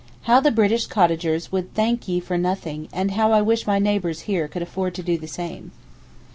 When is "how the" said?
0.23-0.49